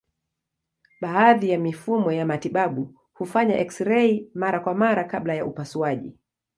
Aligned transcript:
Baadhi 1.01 1.49
ya 1.49 1.59
mifumo 1.59 2.11
ya 2.11 2.25
matibabu 2.25 2.95
hufanya 3.13 3.55
eksirei 3.57 4.31
mara 4.33 4.59
kwa 4.59 4.73
mara 4.75 5.03
kabla 5.03 5.33
ya 5.33 5.45
upasuaji. 5.45 6.17